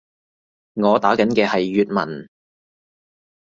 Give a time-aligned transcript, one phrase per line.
[0.73, 2.27] 我打緊嘅係粵文